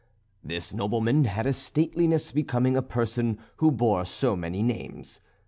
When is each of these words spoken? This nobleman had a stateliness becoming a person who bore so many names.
This 0.43 0.73
nobleman 0.73 1.25
had 1.25 1.45
a 1.45 1.53
stateliness 1.53 2.31
becoming 2.31 2.75
a 2.75 2.81
person 2.81 3.37
who 3.57 3.69
bore 3.69 4.03
so 4.03 4.35
many 4.35 4.63
names. 4.63 5.21